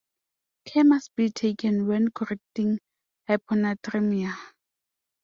Care 0.65 0.83
must 0.83 1.15
be 1.15 1.29
taken 1.29 1.85
when 1.85 2.09
correcting 2.09 2.79
hyponatremia. 3.29 4.33